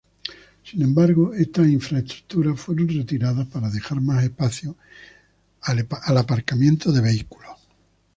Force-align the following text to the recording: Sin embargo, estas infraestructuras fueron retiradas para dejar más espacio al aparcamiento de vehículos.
Sin 0.63 0.81
embargo, 0.81 1.31
estas 1.35 1.67
infraestructuras 1.67 2.59
fueron 2.59 2.87
retiradas 2.87 3.47
para 3.49 3.69
dejar 3.69 4.01
más 4.01 4.23
espacio 4.23 4.75
al 5.61 6.17
aparcamiento 6.17 6.91
de 6.91 7.01
vehículos. 7.01 7.51